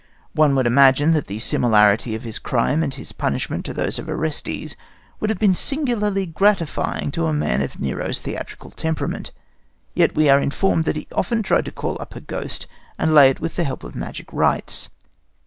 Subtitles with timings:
[0.33, 4.09] One would imagine that the similarity of his crime and his punishment to those of
[4.09, 4.75] Orestes
[5.19, 9.31] would have been singularly gratifying to a man of Nero's theatrical temperament;
[9.93, 12.65] yet we are informed that he often tried to call up her ghost
[12.97, 14.89] and lay it with the help of magic rites.